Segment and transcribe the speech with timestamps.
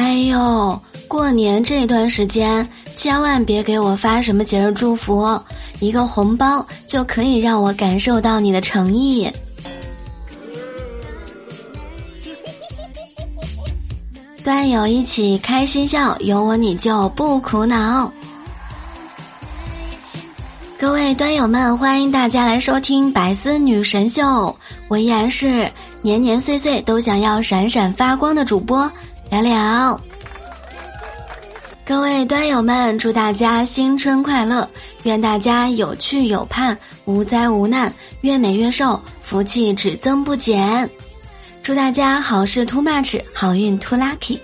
[0.00, 2.66] 哎呦，过年这段时间
[2.96, 5.38] 千万别给我发什么节日祝福，
[5.78, 9.30] 一个红包就可以让我感受到你的诚意。
[14.42, 18.10] 端友一起开心笑，有我你就不苦恼。
[20.78, 24.22] 各位端友们，欢迎大家来收听《百思女神秀》，
[24.88, 28.90] 我依然是年年岁岁都想要闪闪发光的主播
[29.30, 30.00] 聊聊。
[31.86, 34.68] 各位端友们，祝大家新春快乐！
[35.04, 40.90] 愿大家有趣有盼，无灾无难，越美越瘦，福气只增不减。
[41.62, 44.40] 祝大家好事 too much，好运 too lucky。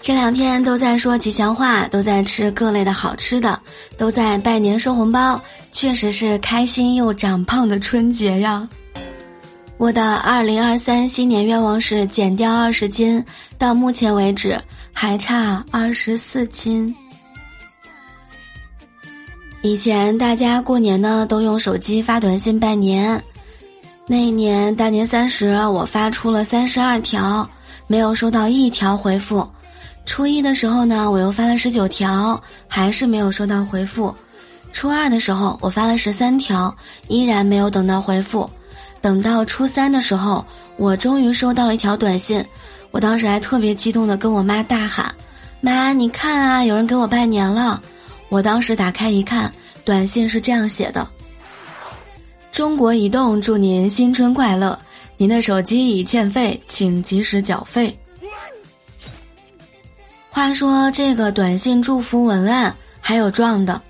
[0.00, 3.60] 这两天都在说吉祥话，都在吃各类的好吃的，
[3.98, 5.40] 都在拜年收红包，
[5.72, 8.68] 确实是开心又长胖的春节呀。
[9.78, 13.22] 我的二零二三新年愿望是减掉二十斤，
[13.58, 14.58] 到目前为止
[14.90, 16.94] 还差二十四斤。
[19.60, 23.22] 以前大家过年呢都用手机发短信拜年，
[24.06, 27.50] 那一年大年三十我发出了三十二条，
[27.86, 29.46] 没有收到一条回复。
[30.06, 34.14] 初一的时候呢，我又发了十九条，还是没有收到回复。
[34.72, 36.74] 初二的时候，我发了十三条，
[37.08, 38.48] 依然没有等到回复。
[39.06, 40.44] 等到初三的时候，
[40.76, 42.44] 我终于收到了一条短信，
[42.90, 45.14] 我当时还特别激动的跟我妈大喊
[45.62, 47.80] ：“妈，你看啊，有人给我拜年了！”
[48.30, 49.54] 我当时打开一看，
[49.84, 51.08] 短信是这样写的
[52.50, 54.76] ：“中国移动祝您新春快乐，
[55.16, 57.96] 您的手机已欠费，请及时缴费。”
[60.30, 63.80] 话说这个短信祝福文案还有壮的，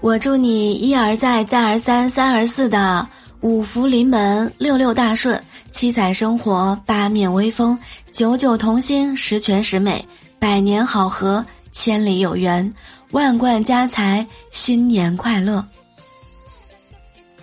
[0.00, 3.06] 我祝你一而再再而三三而四的
[3.42, 7.76] 五福临门六六大顺七彩生活八面威风
[8.12, 10.06] 九九同心十全十美
[10.38, 12.72] 百年好合千里有缘
[13.10, 15.66] 万贯家财新年快乐，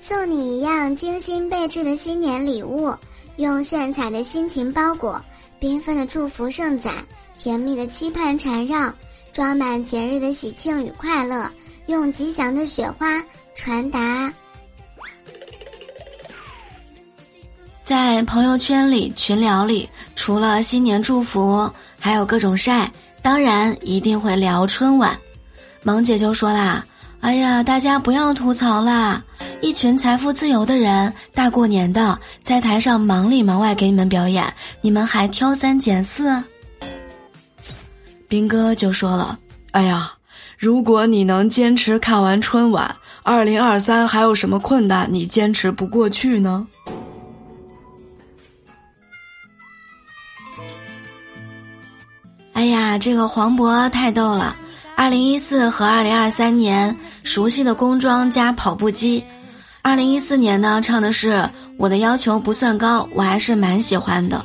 [0.00, 2.92] 送你一样精心备制的新年礼物，
[3.36, 5.22] 用炫彩的心情包裹，
[5.60, 6.90] 缤纷的祝福盛载。
[7.38, 8.92] 甜蜜的期盼缠绕，
[9.32, 11.50] 装满节日的喜庆与快乐，
[11.86, 13.22] 用吉祥的雪花
[13.54, 14.32] 传达。
[17.84, 19.86] 在朋友圈里、群聊里，
[20.16, 22.90] 除了新年祝福，还有各种晒，
[23.20, 25.14] 当然一定会聊春晚。
[25.82, 26.82] 萌姐就说啦
[27.20, 29.22] ：“哎呀，大家不要吐槽啦！
[29.60, 36.42] 一群财富自由的人，大过年的在台上忙里忙外给你们表演，你们还挑三拣四。”
[38.26, 39.38] 兵哥就说了
[39.72, 40.10] ：“哎呀，
[40.58, 46.66] 如果你能坚持看完春晚，二零二三还有什么困难你坚持不过去呢？”
[52.98, 54.56] 这个黄渤太逗了！
[54.96, 59.24] 二零一四和二零二三年熟悉的工装加跑步机，
[59.82, 64.44] 二零一四年呢唱的是我的要求不算高，我还是蛮喜欢的。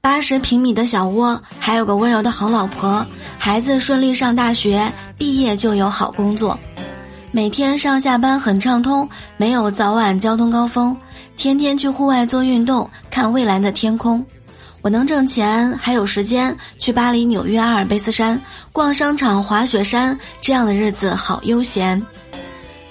[0.00, 3.04] 八十平米的小窝，还有个温柔的好老婆，
[3.38, 6.56] 孩子顺利上大学，毕业就有好工作，
[7.32, 10.96] 每天上下班很畅通，没有早晚交通高峰，
[11.36, 14.24] 天天去户外做运动，看蔚蓝的天空。
[14.86, 22.00] 我能挣钱，还有时间去巴黎、纽约、阿尔卑斯山逛商场、滑雪山，这样的日子好悠闲。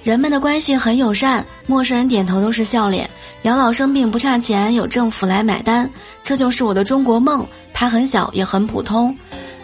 [0.03, 3.09] 人们的关系很友善，陌生人点头都是笑脸。
[3.43, 5.89] 养老生病不差钱，有政府来买单，
[6.21, 7.47] 这就是我的中国梦。
[7.73, 9.17] 它很小也很普通，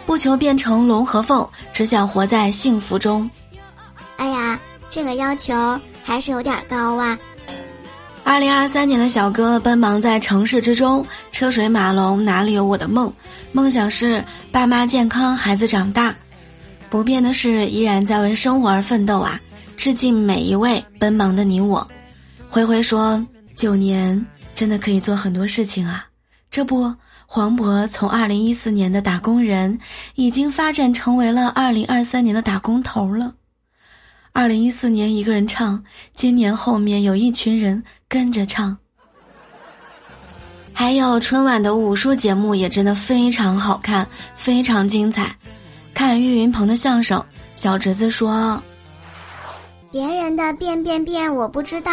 [0.06, 3.30] 不求变成龙和凤，只想活在幸福中。
[4.16, 7.18] 哎呀，这个要求还是有点高啊！
[8.24, 13.12] 二零二三年的小哥奔忙在城市之中，车水马龙哪里有我的梦？
[13.52, 16.14] 梦想是爸妈健康，孩子长大。
[16.88, 19.40] 不变的是，依然在为生活而奋斗啊！
[19.76, 21.88] 致敬每一位奔忙的你我。
[22.48, 23.26] 灰灰说。
[23.54, 26.06] 九年真的可以做很多事情啊！
[26.50, 26.94] 这不，
[27.26, 29.78] 黄渤从二零一四年的打工人，
[30.14, 33.34] 已经发展成为了二零二三年的打工头了。
[34.34, 35.84] 二零一四年一个人唱，
[36.14, 38.78] 今年后面有一群人跟着唱。
[40.72, 45.36] 还有春晚的武术节目也真的非常好看，非常精彩。
[45.92, 47.22] 看岳云鹏的相声，
[47.56, 48.62] 小侄子说
[49.92, 51.92] ：“别人的变变变，我不知道。”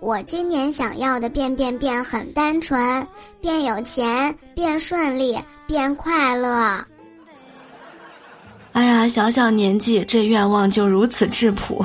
[0.00, 3.06] 我今年想要的变变变很单纯，
[3.38, 6.82] 变有钱，变顺利，变快乐。
[8.72, 11.84] 哎呀，小小年纪这愿望就如此质朴。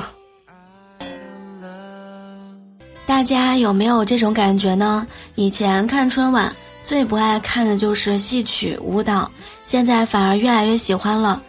[3.06, 5.06] 大家有没有这种感觉呢？
[5.34, 6.54] 以前看春晚，
[6.84, 9.30] 最不爱看的就是戏曲舞蹈，
[9.64, 11.42] 现在反而越来越喜欢了。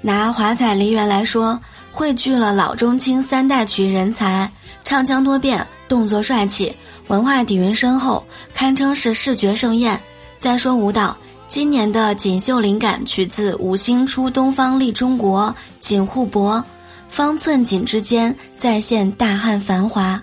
[0.00, 1.60] 拿华彩梨园来说，
[1.90, 4.50] 汇聚了老中青三代曲艺人才，
[4.84, 6.74] 唱腔多变，动作帅气，
[7.08, 10.00] 文化底蕴深厚，堪称是视觉盛宴。
[10.38, 11.16] 再说舞蹈，
[11.52, 16.64] 今年的锦绣灵感取自五星出东方利中国，锦护帛，
[17.10, 20.22] 方寸锦之间再现大汉繁华。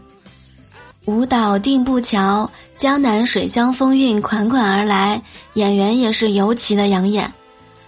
[1.05, 2.49] 舞蹈定步桥，
[2.79, 5.21] 江南水乡风韵款款而来，
[5.53, 7.31] 演员也是尤其的养眼，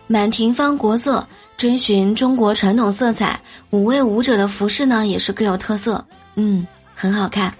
[0.05, 1.27] 满庭芳国色，
[1.57, 3.41] 追寻中国传统色彩。
[3.71, 6.05] 五位舞者的服饰呢，也是各有特色，
[6.35, 7.55] 嗯，很好看。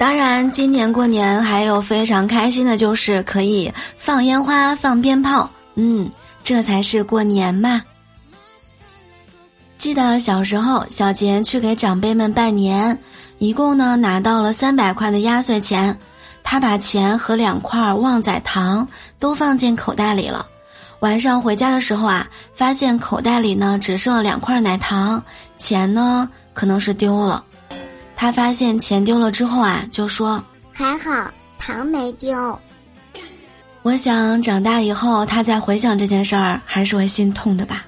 [0.00, 6.10] 当然，今年过年还有非常开心的，就是可以放烟花、放鞭炮，嗯，
[6.42, 7.82] 这才是过年嘛。
[9.76, 12.98] 记得小时候，小杰去给长辈们拜年。
[13.36, 15.98] 一共呢拿到了三百块的压岁钱，
[16.42, 18.88] 他把钱和两块旺仔糖
[19.18, 20.46] 都放进口袋里了。
[21.00, 25.22] 晚上回家的时候啊，发现口袋里呢只剩了两块奶糖，
[25.58, 27.44] 钱呢可能是丢了。
[28.20, 30.44] 他发现钱丢了之后啊，就说
[30.74, 32.60] ：“还好糖没丢。”
[33.80, 37.86] 我想长大以后他再回想这件事儿，还是会心痛的吧。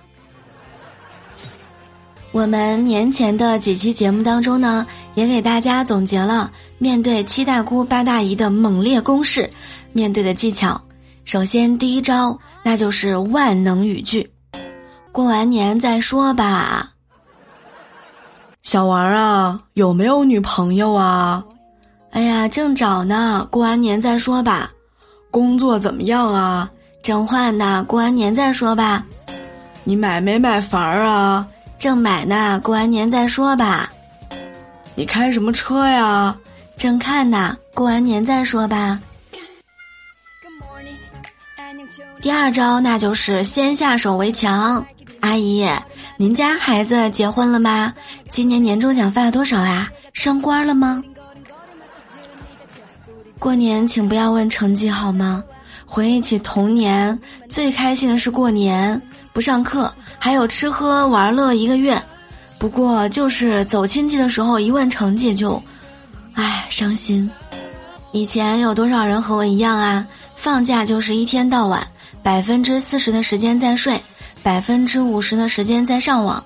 [2.31, 9.51] 我们年前的几期节目当中呢，也给大家总结了面对七大姑八大姨的猛烈攻势，
[9.93, 10.81] 面对的技巧。
[11.27, 14.31] 首先，第一招那就是万能语句
[15.13, 16.92] ：“过完年再说吧。”
[18.63, 21.43] 小王啊，有没有女朋友啊？
[22.13, 24.71] 哎呀，正找呢，过完年再说吧。
[25.33, 26.71] 工作怎么样啊？
[27.03, 29.05] 正换呢，过完年再说吧。
[29.83, 31.45] 你买没买房啊？
[31.77, 33.93] 正买呢，过完年再说吧。
[34.95, 36.37] 你开什么车呀？
[36.77, 39.01] 正看呢，过完年再说吧。
[42.21, 44.87] 第二招那就是先下手为强。
[45.21, 45.69] 阿姨，
[46.23, 47.93] 您家孩子结婚了吗？
[48.31, 49.91] 今年年终奖发了多少啊？
[50.13, 51.03] 升官了吗？
[53.41, 55.43] 过年请不要问成绩好吗？
[55.85, 59.03] 回忆起童年，最开心的是过年。
[59.33, 62.01] 不上课，还有吃喝玩乐一个月，
[62.57, 65.61] 不过就是走亲戚的时候一问成绩就，
[66.35, 67.29] 唉伤心。
[68.13, 70.07] 以前有多少人和我一样啊？
[70.37, 71.85] 放假就是一天到晚
[72.23, 74.01] 百分之四十的时间在睡，
[74.43, 76.45] 百分之五十的时间在上网，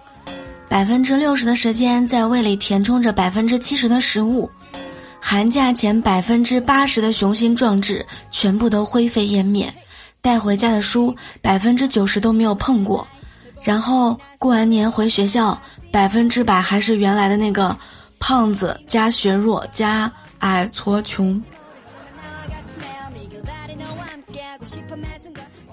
[0.69, 4.51] 百分之六十的时间在胃里填充着百分之七十的食物，
[5.21, 9.73] 寒假前百分之八十的雄心壮志全部都灰飞烟灭。
[10.21, 13.07] 带回家的书百分之九十都没有碰过，
[13.63, 15.61] 然后过完年回学校，
[15.93, 17.79] 百分之百还是原来的那个
[18.19, 21.41] 胖子加学弱加矮矬穷。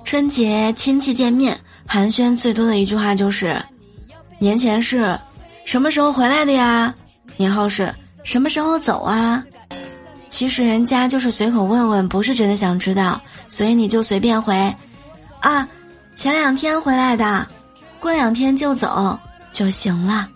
[0.03, 3.61] 春节亲戚见面寒暄最多的一句话就是
[4.39, 5.17] ：“年前是
[5.63, 6.93] 什么时候回来的呀？”
[7.37, 7.93] 年后是
[8.23, 9.43] 什么时候走啊？
[10.29, 14.75] 其实人家就是随口问问，不是真的想知道，所以你就随便回，
[15.41, 15.67] 啊，
[16.15, 17.47] 前两天回来的，
[17.99, 19.19] 过两天就走
[19.51, 20.27] 就行了。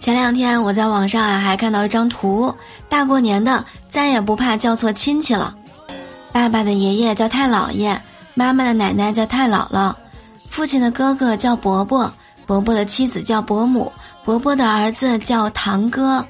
[0.00, 2.54] 前两天我在网上啊还看到一张图，
[2.88, 5.54] 大过年的再也不怕叫错亲戚了，
[6.32, 8.00] 爸爸的爷爷叫太姥爷，
[8.34, 9.94] 妈妈的奶奶叫太姥姥，
[10.50, 12.12] 父亲的哥哥叫伯伯。
[12.46, 13.92] 伯伯的妻子叫伯母，
[14.24, 16.24] 伯伯的儿子叫堂哥，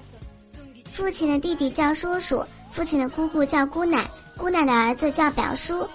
[0.93, 4.05] 父亲的弟弟叫叔叔，父亲的姑姑叫姑奶，
[4.37, 5.89] 姑奶的儿子叫表叔，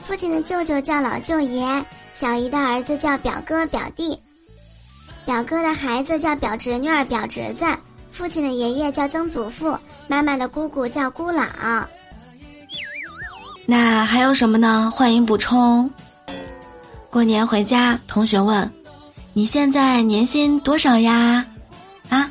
[0.00, 4.16] 父亲的舅舅叫老舅爷，小姨的儿子叫表哥表弟，
[5.26, 7.64] 表哥的孩子叫表侄女儿表侄子，
[8.18, 11.46] 父亲的爷爷叫曾祖父，妈妈的姑姑叫姑姥。
[13.64, 14.90] 那还有什么呢？
[14.92, 15.88] 欢迎补充。
[17.10, 18.68] 过年回家，同学问。
[19.34, 21.46] 你现在年薪多少呀？
[22.08, 22.28] 啊？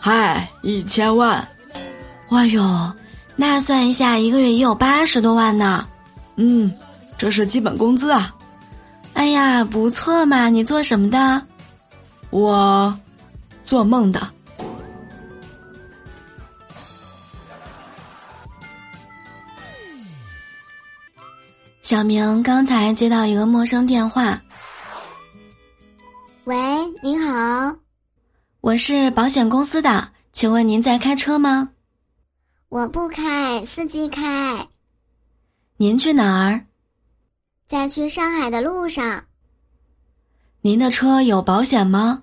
[0.00, 1.46] 嗨，一千万！
[2.30, 2.90] 哇哟，
[3.36, 5.86] 那算一下，一个月也有八十多万呢。
[6.36, 6.72] 嗯，
[7.18, 8.34] 这是基本工资啊。
[9.12, 10.48] 哎呀，不错嘛！
[10.48, 11.42] 你做什么的？
[12.30, 12.98] 我
[13.62, 14.26] 做梦的。
[21.84, 24.40] 小明刚才接到一个陌生电话。
[26.44, 26.56] 喂，
[27.02, 27.76] 您好，
[28.62, 31.72] 我是保险公司的，请问您在开车吗？
[32.70, 34.66] 我不开，司机开。
[35.76, 36.64] 您去哪儿？
[37.68, 39.22] 在去上海的路上。
[40.62, 42.22] 您的车有保险吗？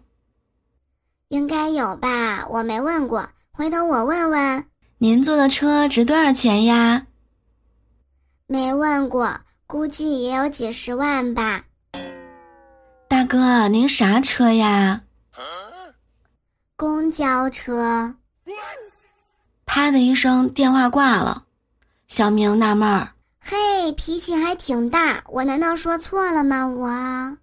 [1.28, 4.66] 应该有吧，我没问过，回头我问问。
[4.98, 7.06] 您坐的车值多少钱呀？
[8.48, 9.40] 没问过，
[9.72, 11.64] 估计也有几十万吧。
[13.08, 15.00] 大哥，您啥车呀？
[16.76, 18.14] 公交车。
[19.66, 21.46] 啪的一声，电话挂了。
[22.10, 23.08] 小明纳闷儿
[23.40, 26.68] ：“嘿，脾气还挺大，我难道说错了吗？
[26.68, 27.38] 我。”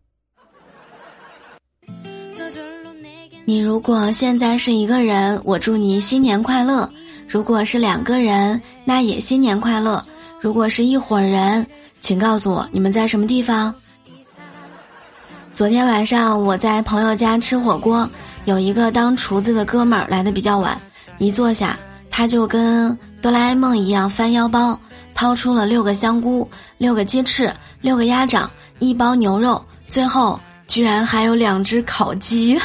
[3.46, 6.90] 你如果现在是一个人，我祝你新年快乐；
[7.26, 10.04] 如果是两个人，那也新年快乐；
[10.38, 11.66] 如果是一伙人，
[12.08, 13.74] 请告诉我你们在什么地方。
[15.52, 18.08] 昨天晚上我在朋友家吃火锅，
[18.46, 20.80] 有一个当厨子的哥们儿来的比较晚，
[21.18, 21.78] 一坐下
[22.10, 24.80] 他就跟哆啦 A 梦一样翻腰包，
[25.14, 32.58] 掏出了六个香菇、六个鸡翅、六个鸭掌、一包牛肉，最后居然还有两只烤鸡。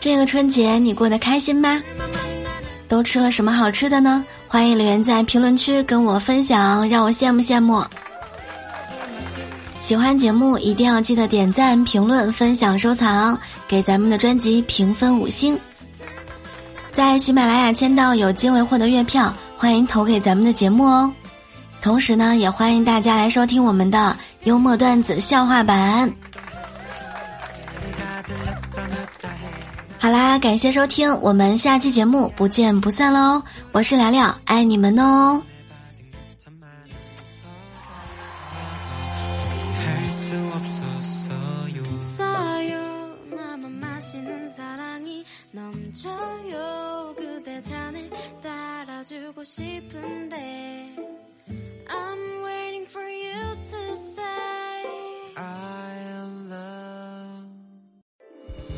[0.00, 1.80] 这个春节你过得开心吗？
[2.92, 4.22] 都吃了什么好吃的呢？
[4.46, 7.82] 欢迎留言在评论区跟我分享，让我羡慕羡慕。
[9.80, 15.58] 喜欢节目一定要记得点赞、评论、分享、收藏，给咱们的专辑评分五星。
[16.92, 21.10] 在喜马拉雅签到有机会获得月票，欢迎投给咱们的节目哦。
[21.80, 26.12] 同时呢，也欢迎大家来收听我们的幽默段子笑话版。
[30.02, 33.40] 好啦，感谢收听，我们下期节目不见不散喽！
[33.70, 35.40] 我是聊聊，爱你们哦。